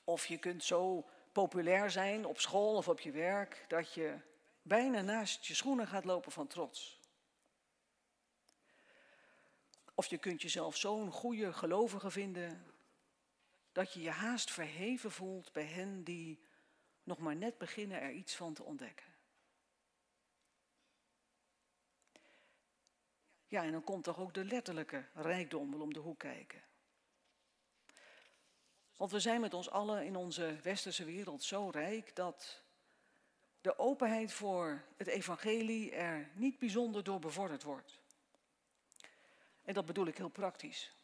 Of 0.03 0.25
je 0.25 0.37
kunt 0.37 0.63
zo 0.63 1.09
populair 1.31 1.91
zijn 1.91 2.25
op 2.25 2.39
school 2.39 2.75
of 2.75 2.87
op 2.87 2.99
je 2.99 3.11
werk 3.11 3.65
dat 3.67 3.93
je 3.93 4.17
bijna 4.61 5.01
naast 5.01 5.45
je 5.45 5.55
schoenen 5.55 5.87
gaat 5.87 6.05
lopen 6.05 6.31
van 6.31 6.47
trots. 6.47 6.96
Of 9.99 10.07
je 10.07 10.17
kunt 10.17 10.41
jezelf 10.41 10.75
zo'n 10.75 11.11
goede 11.11 11.53
gelovige 11.53 12.11
vinden 12.11 12.65
dat 13.71 13.93
je 13.93 14.01
je 14.01 14.09
haast 14.09 14.51
verheven 14.51 15.11
voelt 15.11 15.51
bij 15.51 15.65
hen 15.65 16.03
die 16.03 16.39
nog 17.03 17.17
maar 17.17 17.35
net 17.35 17.57
beginnen 17.57 18.01
er 18.01 18.11
iets 18.11 18.35
van 18.35 18.53
te 18.53 18.63
ontdekken. 18.63 19.15
Ja, 23.47 23.63
en 23.63 23.71
dan 23.71 23.83
komt 23.83 24.03
toch 24.03 24.19
ook 24.19 24.33
de 24.33 24.45
letterlijke 24.45 25.05
rijkdom 25.13 25.71
wel 25.71 25.81
om 25.81 25.93
de 25.93 25.99
hoek 25.99 26.19
kijken. 26.19 26.63
Want 28.95 29.11
we 29.11 29.19
zijn 29.19 29.41
met 29.41 29.53
ons 29.53 29.69
allen 29.69 30.05
in 30.05 30.15
onze 30.15 30.59
westerse 30.63 31.05
wereld 31.05 31.43
zo 31.43 31.69
rijk 31.69 32.15
dat 32.15 32.63
de 33.61 33.77
openheid 33.77 34.33
voor 34.33 34.83
het 34.97 35.07
evangelie 35.07 35.91
er 35.91 36.31
niet 36.33 36.59
bijzonder 36.59 37.03
door 37.03 37.19
bevorderd 37.19 37.63
wordt. 37.63 38.05
En 39.67 39.73
dat 39.73 39.85
bedoel 39.85 40.07
ik 40.07 40.17
heel 40.17 40.29
praktisch. 40.29 40.95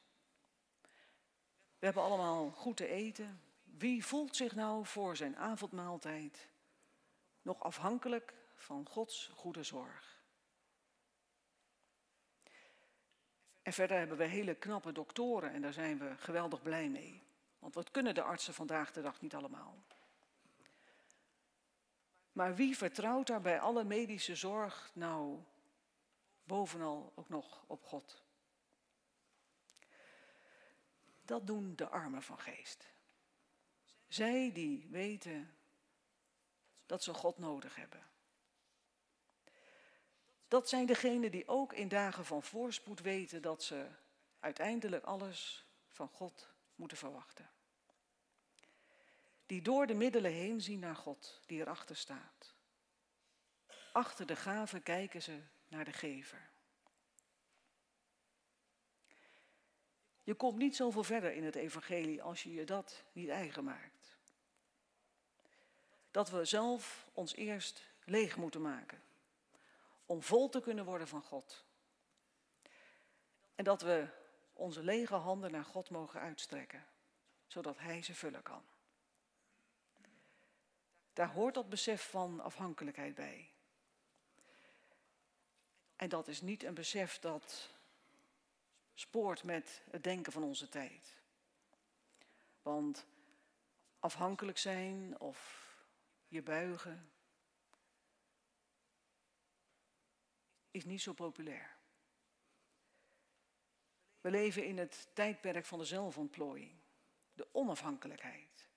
We 1.79 1.85
hebben 1.85 2.03
allemaal 2.03 2.51
goed 2.51 2.77
te 2.77 2.87
eten. 2.87 3.41
Wie 3.63 4.05
voelt 4.05 4.35
zich 4.35 4.55
nou 4.55 4.85
voor 4.85 5.15
zijn 5.15 5.37
avondmaaltijd 5.37 6.47
nog 7.41 7.63
afhankelijk 7.63 8.33
van 8.55 8.87
Gods 8.89 9.31
goede 9.35 9.63
zorg? 9.63 10.21
En 13.61 13.73
verder 13.73 13.97
hebben 13.97 14.17
we 14.17 14.23
hele 14.23 14.55
knappe 14.55 14.91
doktoren 14.91 15.51
en 15.51 15.61
daar 15.61 15.73
zijn 15.73 15.97
we 15.97 16.17
geweldig 16.17 16.61
blij 16.61 16.89
mee. 16.89 17.23
Want 17.59 17.73
wat 17.73 17.91
kunnen 17.91 18.15
de 18.15 18.23
artsen 18.23 18.53
vandaag 18.53 18.91
de 18.91 19.01
dag 19.01 19.21
niet 19.21 19.35
allemaal? 19.35 19.83
Maar 22.31 22.55
wie 22.55 22.77
vertrouwt 22.77 23.27
daar 23.27 23.41
bij 23.41 23.59
alle 23.59 23.83
medische 23.83 24.35
zorg 24.35 24.91
nou 24.93 25.39
bovenal 26.43 27.11
ook 27.15 27.29
nog 27.29 27.63
op 27.67 27.83
God? 27.83 28.22
Dat 31.33 31.47
doen 31.47 31.75
de 31.75 31.89
armen 31.89 32.23
van 32.23 32.39
geest. 32.39 32.87
Zij 34.07 34.51
die 34.51 34.87
weten 34.89 35.55
dat 36.85 37.03
ze 37.03 37.13
God 37.13 37.37
nodig 37.37 37.75
hebben. 37.75 38.03
Dat 40.47 40.69
zijn 40.69 40.85
degenen 40.85 41.31
die 41.31 41.47
ook 41.47 41.73
in 41.73 41.87
dagen 41.87 42.25
van 42.25 42.43
voorspoed 42.43 42.99
weten 42.99 43.41
dat 43.41 43.63
ze 43.63 43.87
uiteindelijk 44.39 45.03
alles 45.03 45.65
van 45.89 46.07
God 46.07 46.49
moeten 46.75 46.97
verwachten. 46.97 47.49
Die 49.45 49.61
door 49.61 49.87
de 49.87 49.93
middelen 49.93 50.31
heen 50.31 50.61
zien 50.61 50.79
naar 50.79 50.95
God, 50.95 51.41
die 51.45 51.59
erachter 51.59 51.95
staat. 51.95 52.55
Achter 53.91 54.25
de 54.25 54.35
gave 54.35 54.79
kijken 54.79 55.21
ze 55.21 55.41
naar 55.67 55.85
de 55.85 55.93
gever. 55.93 56.52
Je 60.23 60.33
komt 60.33 60.57
niet 60.57 60.75
zoveel 60.75 61.03
verder 61.03 61.33
in 61.33 61.43
het 61.43 61.55
evangelie 61.55 62.21
als 62.21 62.43
je 62.43 62.53
je 62.53 62.63
dat 62.63 63.03
niet 63.11 63.29
eigen 63.29 63.63
maakt. 63.63 64.17
Dat 66.11 66.29
we 66.29 66.45
zelf 66.45 67.09
ons 67.13 67.35
eerst 67.35 67.83
leeg 68.03 68.37
moeten 68.37 68.61
maken 68.61 69.01
om 70.05 70.23
vol 70.23 70.49
te 70.49 70.61
kunnen 70.61 70.85
worden 70.85 71.07
van 71.07 71.21
God. 71.21 71.63
En 73.55 73.63
dat 73.63 73.81
we 73.81 74.07
onze 74.53 74.83
lege 74.83 75.15
handen 75.15 75.51
naar 75.51 75.65
God 75.65 75.89
mogen 75.89 76.19
uitstrekken, 76.19 76.85
zodat 77.47 77.79
Hij 77.79 78.01
ze 78.01 78.15
vullen 78.15 78.43
kan. 78.43 78.63
Daar 81.13 81.31
hoort 81.31 81.53
dat 81.53 81.69
besef 81.69 82.09
van 82.09 82.39
afhankelijkheid 82.39 83.15
bij. 83.15 83.49
En 85.95 86.09
dat 86.09 86.27
is 86.27 86.41
niet 86.41 86.63
een 86.63 86.73
besef 86.73 87.19
dat 87.19 87.69
spoort 88.93 89.43
met 89.43 89.81
het 89.89 90.03
denken 90.03 90.31
van 90.31 90.43
onze 90.43 90.69
tijd. 90.69 91.21
Want 92.61 93.05
afhankelijk 93.99 94.57
zijn 94.57 95.19
of 95.19 95.67
je 96.27 96.41
buigen 96.41 97.11
is 100.71 100.85
niet 100.85 101.01
zo 101.01 101.13
populair. 101.13 101.77
We 104.21 104.29
leven 104.29 104.65
in 104.65 104.77
het 104.77 105.09
tijdperk 105.13 105.65
van 105.65 105.79
de 105.79 105.85
zelfontplooiing, 105.85 106.79
de 107.33 107.47
onafhankelijkheid. 107.51 108.69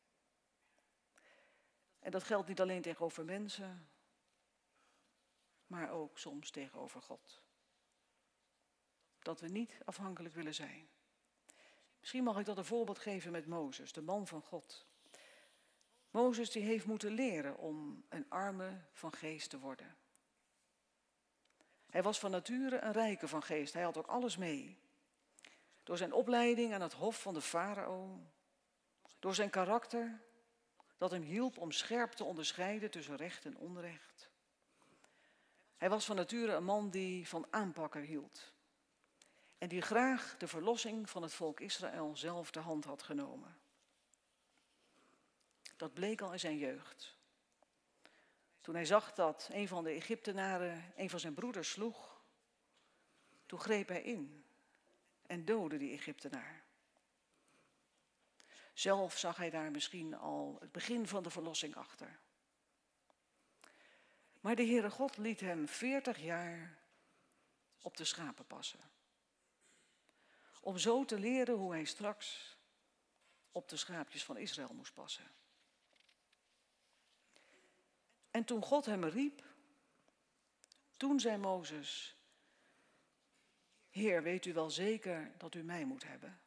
En 1.99 2.11
dat 2.11 2.25
geldt 2.25 2.49
niet 2.49 2.61
alleen 2.61 2.83
tegenover 2.83 3.25
mensen, 3.25 3.89
maar 5.67 5.91
ook 5.91 6.19
soms 6.19 6.51
tegenover 6.51 7.03
God. 7.03 7.43
Dat 9.27 9.41
we 9.41 9.49
niet 9.49 9.79
afhankelijk 9.85 10.35
willen 10.35 10.55
zijn. 10.55 10.89
Misschien 12.01 12.25
mag 12.25 12.39
ik 12.39 12.45
dat 12.45 12.59
een 12.59 12.65
voorbeeld 12.65 12.99
geven 12.99 13.33
met 13.33 13.47
Mozes, 13.47 13.93
de 13.93 14.03
man 14.03 14.27
van 14.27 14.43
God. 14.43 14.87
Mozes 16.11 16.51
die 16.51 16.63
heeft 16.63 16.87
moeten 16.87 17.13
leren 17.13 17.59
om 17.59 18.05
een 18.09 18.27
arme 18.29 18.81
van 18.93 19.13
geest 19.13 19.51
te 19.51 19.59
worden. 19.59 19.97
Hij 21.91 22.03
was 22.03 22.19
van 22.19 22.31
nature 22.31 22.81
een 22.81 22.93
rijke 22.93 23.29
van 23.29 23.43
geest. 23.43 23.73
Hij 23.73 23.83
had 23.83 23.97
ook 23.97 24.07
alles 24.07 24.37
mee. 24.37 24.79
Door 25.83 25.97
zijn 25.97 26.13
opleiding 26.13 26.75
aan 26.75 26.81
het 26.81 26.93
hof 26.93 27.21
van 27.21 27.35
de 27.35 27.43
farao. 27.43 28.21
Door 29.19 29.35
zijn 29.35 29.51
karakter, 29.51 30.21
dat 30.97 31.11
hem 31.11 31.23
hielp 31.23 31.59
om 31.59 31.73
scherp 31.73 32.13
te 32.13 32.25
onderscheiden 32.25 32.91
tussen 32.91 33.17
recht 33.17 33.45
en 33.45 33.59
onrecht. 33.59 34.31
Hij 35.77 35.89
was 35.89 36.05
van 36.05 36.17
nature 36.17 36.53
een 36.53 36.65
man 36.65 36.91
die 36.91 37.29
van 37.29 37.47
aanpakken 37.51 38.03
hield. 38.03 38.55
En 39.59 39.69
die 39.69 39.83
graag 39.83 40.37
de 40.39 40.49
verlossing 40.49 41.11
van 41.11 41.23
het 41.23 41.33
volk 41.33 41.61
Israël 41.61 42.17
zelf 42.17 42.51
de 42.51 42.61
hand 42.61 42.85
had 42.85 43.03
genomen. 43.03 43.59
Dat 45.77 45.95
bleek 45.95 46.21
al 46.21 46.33
in 46.33 46.41
zijn 46.41 46.59
jeugd. 46.59 47.17
Toen 48.61 48.75
hij 48.75 48.85
zag 48.85 49.13
dat 49.13 49.49
een 49.53 49.69
van 49.69 49.85
de 49.85 49.91
Egyptenaren 49.91 50.93
een 50.97 51.11
van 51.11 51.21
zijn 51.21 51.35
broeders 51.35 51.71
sloeg, 51.71 52.21
toen 53.47 53.61
greep 53.61 53.89
hij 53.89 54.03
in 54.03 54.45
en 55.27 55.45
doodde 55.45 55.79
die 55.79 55.93
Egyptenaar. 55.93 56.65
Zelf 58.73 59.19
zag 59.19 59.37
hij 59.37 59.51
daar 59.51 59.71
misschien 59.71 60.15
al 60.15 60.57
het 60.61 60.73
begin 60.73 61.07
van 61.07 61.23
de 61.23 61.31
verlossing 61.31 61.77
achter. 61.77 62.19
Maar 64.41 64.57
de 64.57 64.67
Heere 64.67 64.91
God 64.91 65.17
liet 65.17 65.41
hem 65.41 65.69
veertig 65.69 66.19
jaar 66.19 66.79
op 67.83 67.97
de 67.97 68.05
schapen 68.05 68.47
passen. 68.47 68.81
Om 70.67 70.79
zo 70.79 71.05
te 71.05 71.19
leren 71.19 71.55
hoe 71.55 71.73
hij 71.73 71.85
straks 71.85 72.57
op 73.53 73.69
de 73.69 73.77
schaapjes 73.77 74.25
van 74.25 74.37
Israël 74.37 74.75
moest 74.75 74.95
passen. 74.95 75.31
En 78.31 78.45
toen 78.45 78.63
God 78.63 78.87
hem 78.87 79.05
riep, 79.05 79.45
toen 80.97 81.21
zei 81.21 81.37
Mozes, 81.37 82.17
Heer, 83.91 84.23
weet 84.23 84.47
u 84.47 84.53
wel 84.53 84.71
zeker 84.71 85.33
dat 85.39 85.55
u 85.55 85.63
mij 85.63 85.85
moet 85.85 86.05
hebben? 86.05 86.41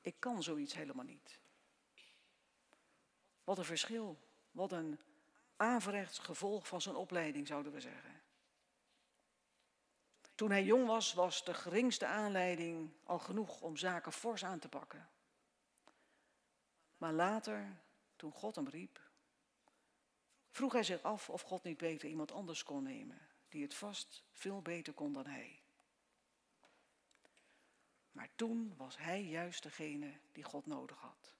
Ik 0.00 0.20
kan 0.20 0.42
zoiets 0.42 0.74
helemaal 0.74 1.04
niet. 1.04 1.38
Wat 3.44 3.58
een 3.58 3.64
verschil, 3.64 4.18
wat 4.50 4.72
een 4.72 5.00
averechts 5.56 6.18
gevolg 6.18 6.66
van 6.66 6.80
zijn 6.80 6.96
opleiding, 6.96 7.46
zouden 7.46 7.72
we 7.72 7.80
zeggen. 7.80 8.22
Toen 10.38 10.50
hij 10.50 10.64
jong 10.64 10.86
was, 10.86 11.12
was 11.12 11.44
de 11.44 11.54
geringste 11.54 12.06
aanleiding 12.06 12.90
al 13.04 13.18
genoeg 13.18 13.60
om 13.60 13.76
zaken 13.76 14.12
fors 14.12 14.44
aan 14.44 14.58
te 14.58 14.68
pakken. 14.68 15.08
Maar 16.96 17.12
later, 17.12 17.80
toen 18.16 18.32
God 18.32 18.56
hem 18.56 18.68
riep, 18.68 19.00
vroeg 20.50 20.72
hij 20.72 20.82
zich 20.82 21.02
af 21.02 21.30
of 21.30 21.42
God 21.42 21.62
niet 21.62 21.76
beter 21.76 22.08
iemand 22.08 22.32
anders 22.32 22.62
kon 22.62 22.82
nemen, 22.82 23.28
die 23.48 23.62
het 23.62 23.74
vast 23.74 24.24
veel 24.32 24.62
beter 24.62 24.92
kon 24.92 25.12
dan 25.12 25.26
hij. 25.26 25.62
Maar 28.10 28.28
toen 28.34 28.74
was 28.76 28.98
hij 28.98 29.22
juist 29.22 29.62
degene 29.62 30.20
die 30.32 30.44
God 30.44 30.66
nodig 30.66 30.98
had. 30.98 31.34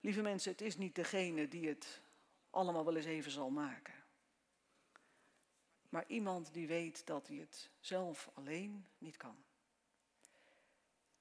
Lieve 0.00 0.22
mensen, 0.22 0.52
het 0.52 0.60
is 0.60 0.76
niet 0.76 0.94
degene 0.94 1.48
die 1.48 1.68
het 1.68 2.02
allemaal 2.50 2.84
wel 2.84 2.96
eens 2.96 3.06
even 3.06 3.30
zal 3.30 3.50
maken. 3.50 4.06
Maar 5.88 6.04
iemand 6.06 6.52
die 6.52 6.66
weet 6.66 7.06
dat 7.06 7.28
hij 7.28 7.36
het 7.36 7.70
zelf 7.80 8.30
alleen 8.34 8.86
niet 8.98 9.16
kan. 9.16 9.44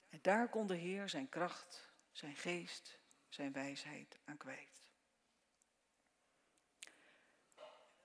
En 0.09 0.19
daar 0.21 0.49
kon 0.49 0.67
de 0.67 0.75
Heer 0.75 1.09
zijn 1.09 1.29
kracht, 1.29 1.91
zijn 2.11 2.35
geest, 2.35 2.99
zijn 3.29 3.51
wijsheid 3.51 4.19
aan 4.25 4.37
kwijt. 4.37 4.91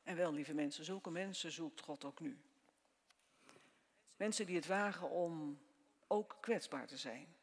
En 0.03 0.17
wel, 0.17 0.33
lieve 0.33 0.55
mensen, 0.55 0.85
zulke 0.85 1.11
mensen 1.11 1.53
zoekt 1.53 1.81
God 1.81 2.05
ook 2.05 2.21
nu. 2.21 2.41
Mensen 4.17 4.47
die 4.47 4.57
het 4.57 4.67
wagen 4.67 5.11
om 5.11 5.61
ook 6.07 6.37
kwetsbaar 6.41 6.87
te 6.87 6.97
zijn. 6.97 7.37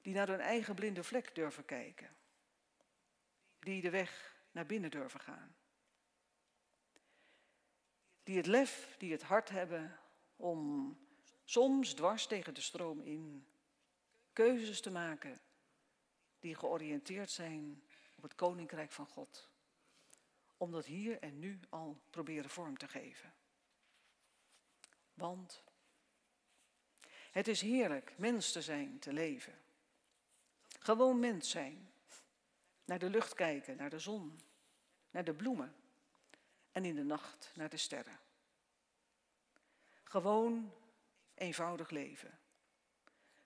Die 0.00 0.14
naar 0.14 0.28
hun 0.28 0.40
eigen 0.40 0.74
blinde 0.74 1.04
vlek 1.04 1.34
durven 1.34 1.64
kijken. 1.64 2.16
Die 3.58 3.82
de 3.82 3.90
weg 3.90 4.36
naar 4.50 4.66
binnen 4.66 4.90
durven 4.90 5.20
gaan. 5.20 5.56
Die 8.28 8.36
het 8.36 8.46
lef, 8.46 8.94
die 8.98 9.12
het 9.12 9.22
hart 9.22 9.48
hebben 9.48 9.98
om 10.36 10.96
soms 11.44 11.94
dwars 11.94 12.26
tegen 12.26 12.54
de 12.54 12.60
stroom 12.60 13.00
in 13.00 13.46
keuzes 14.32 14.80
te 14.80 14.90
maken 14.90 15.40
die 16.40 16.54
georiënteerd 16.54 17.30
zijn 17.30 17.82
op 18.14 18.22
het 18.22 18.34
koninkrijk 18.34 18.90
van 18.90 19.06
God. 19.06 19.48
Om 20.56 20.70
dat 20.70 20.84
hier 20.84 21.18
en 21.18 21.38
nu 21.38 21.60
al 21.68 22.00
proberen 22.10 22.50
vorm 22.50 22.78
te 22.78 22.88
geven. 22.88 23.32
Want 25.14 25.62
het 27.30 27.48
is 27.48 27.60
heerlijk 27.60 28.14
mens 28.18 28.52
te 28.52 28.62
zijn, 28.62 28.98
te 28.98 29.12
leven. 29.12 29.58
Gewoon 30.78 31.20
mens 31.20 31.50
zijn. 31.50 31.90
Naar 32.84 32.98
de 32.98 33.10
lucht 33.10 33.34
kijken, 33.34 33.76
naar 33.76 33.90
de 33.90 33.98
zon, 33.98 34.40
naar 35.10 35.24
de 35.24 35.34
bloemen 35.34 35.74
en 36.78 36.84
in 36.84 36.94
de 36.94 37.04
nacht 37.04 37.50
naar 37.54 37.68
de 37.68 37.76
sterren. 37.76 38.18
Gewoon 40.04 40.72
eenvoudig 41.34 41.90
leven. 41.90 42.38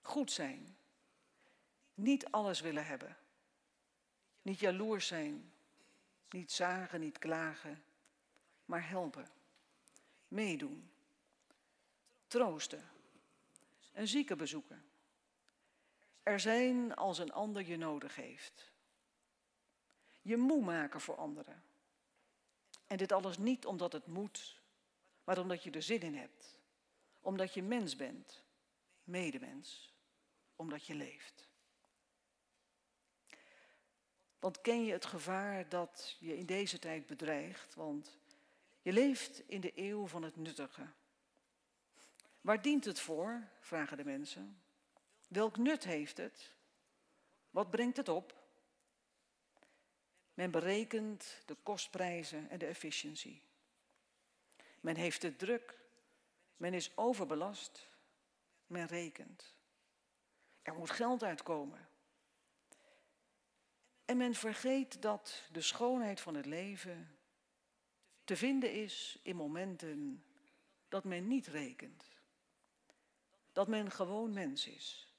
Goed 0.01 0.33
zijn. 0.33 0.77
Niet 1.95 2.31
alles 2.31 2.61
willen 2.61 2.87
hebben. 2.87 3.17
Niet 4.43 4.59
jaloers 4.59 5.07
zijn. 5.07 5.53
Niet 6.31 6.53
zagen, 6.53 7.01
niet 7.01 7.19
klagen. 7.19 7.85
Maar 8.65 8.89
helpen. 8.89 9.29
Meedoen 10.29 10.91
troosten, 12.27 12.91
een 13.93 14.09
zieke 14.09 14.37
bezoeken. 14.37 14.85
Er 16.23 16.41
zijn 16.41 16.95
als 16.95 17.19
een 17.19 17.33
ander 17.33 17.67
je 17.67 17.77
nodig 17.77 18.17
heeft. 18.17 18.73
Je 20.23 20.37
moe 20.37 20.65
maken 20.65 21.01
voor 21.01 21.17
anderen. 21.17 21.63
En 22.93 22.99
dit 22.99 23.13
alles 23.13 23.39
niet 23.39 23.67
omdat 23.67 23.93
het 23.93 24.07
moet, 24.07 24.61
maar 25.25 25.39
omdat 25.39 25.63
je 25.63 25.71
er 25.71 25.83
zin 25.83 26.01
in 26.01 26.15
hebt. 26.15 26.59
Omdat 27.21 27.55
je 27.55 27.63
mens 27.63 27.97
bent, 27.97 28.43
medemens, 29.05 29.93
omdat 30.57 30.87
je 30.87 30.95
leeft. 30.95 31.49
Want 34.39 34.61
ken 34.61 34.85
je 34.85 34.93
het 34.93 35.05
gevaar 35.05 35.69
dat 35.69 36.17
je 36.19 36.37
in 36.37 36.47
deze 36.47 36.79
tijd 36.79 37.07
bedreigt? 37.07 37.75
Want 37.75 38.19
je 38.83 38.93
leeft 38.93 39.43
in 39.49 39.61
de 39.61 39.73
eeuw 39.75 40.07
van 40.07 40.23
het 40.23 40.37
nuttige. 40.37 40.87
Waar 42.41 42.63
dient 42.63 42.85
het 42.85 43.01
voor? 43.01 43.49
vragen 43.61 43.97
de 43.97 44.05
mensen. 44.05 44.63
Welk 45.29 45.57
nut 45.57 45.85
heeft 45.85 46.17
het? 46.17 46.53
Wat 47.51 47.71
brengt 47.71 47.97
het 47.97 48.09
op? 48.09 48.42
Men 50.43 50.51
berekent 50.51 51.43
de 51.47 51.57
kostprijzen 51.63 52.51
en 52.51 52.59
de 52.59 52.67
efficiëntie. 52.67 53.43
Men 54.81 54.97
heeft 54.97 55.23
het 55.23 55.39
druk. 55.39 55.79
Men 56.57 56.75
is 56.75 56.97
overbelast. 56.97 57.89
Men 58.67 58.87
rekent. 58.87 59.55
Er 60.63 60.75
moet 60.75 60.91
geld 60.91 61.23
uitkomen. 61.23 61.89
En 64.05 64.17
men 64.17 64.35
vergeet 64.35 65.03
dat 65.03 65.49
de 65.53 65.61
schoonheid 65.61 66.21
van 66.21 66.35
het 66.35 66.47
leven 66.47 67.17
te 68.25 68.37
vinden 68.37 68.73
is 68.73 69.19
in 69.23 69.37
momenten 69.37 70.25
dat 70.89 71.05
men 71.05 71.29
niet 71.29 71.47
rekent 71.47 72.05
dat 73.53 73.69
men 73.69 73.91
gewoon 73.91 74.33
mens 74.33 74.67
is. 74.67 75.15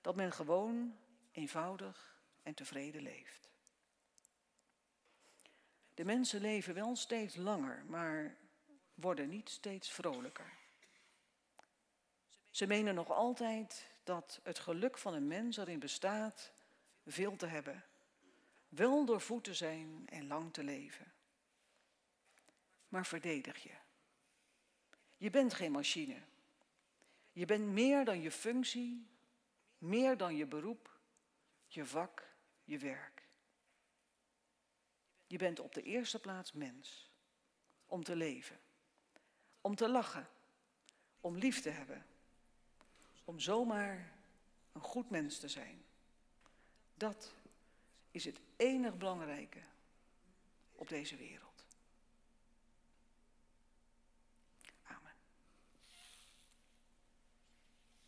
dat 0.00 0.16
men 0.16 0.32
gewoon, 0.32 0.98
eenvoudig 1.32 2.22
en 2.42 2.54
tevreden 2.54 3.02
leeft. 3.02 3.47
De 5.98 6.04
mensen 6.04 6.40
leven 6.40 6.74
wel 6.74 6.96
steeds 6.96 7.36
langer, 7.36 7.84
maar 7.86 8.36
worden 8.94 9.28
niet 9.28 9.48
steeds 9.48 9.90
vrolijker. 9.90 10.52
Ze 12.50 12.66
menen 12.66 12.94
nog 12.94 13.10
altijd 13.10 13.86
dat 14.04 14.40
het 14.42 14.58
geluk 14.58 14.98
van 14.98 15.14
een 15.14 15.26
mens 15.26 15.56
erin 15.56 15.78
bestaat 15.78 16.52
veel 17.06 17.36
te 17.36 17.46
hebben, 17.46 17.84
wel 18.68 19.04
doorvoed 19.04 19.44
te 19.44 19.54
zijn 19.54 20.08
en 20.08 20.26
lang 20.26 20.52
te 20.52 20.62
leven. 20.64 21.12
Maar 22.88 23.06
verdedig 23.06 23.62
je. 23.62 23.74
Je 25.16 25.30
bent 25.30 25.54
geen 25.54 25.72
machine. 25.72 26.22
Je 27.32 27.44
bent 27.44 27.64
meer 27.64 28.04
dan 28.04 28.20
je 28.20 28.30
functie, 28.30 29.06
meer 29.78 30.16
dan 30.16 30.36
je 30.36 30.46
beroep, 30.46 30.98
je 31.66 31.86
vak, 31.86 32.34
je 32.64 32.78
werk. 32.78 33.17
Je 35.28 35.38
bent 35.38 35.60
op 35.60 35.74
de 35.74 35.82
eerste 35.82 36.18
plaats 36.18 36.52
mens, 36.52 37.10
om 37.86 38.04
te 38.04 38.16
leven, 38.16 38.58
om 39.60 39.74
te 39.74 39.88
lachen, 39.88 40.28
om 41.20 41.36
lief 41.36 41.60
te 41.60 41.70
hebben, 41.70 42.06
om 43.24 43.40
zomaar 43.40 44.12
een 44.72 44.80
goed 44.80 45.10
mens 45.10 45.38
te 45.38 45.48
zijn. 45.48 45.84
Dat 46.94 47.34
is 48.10 48.24
het 48.24 48.40
enig 48.56 48.96
belangrijke 48.96 49.60
op 50.72 50.88
deze 50.88 51.16
wereld. 51.16 51.47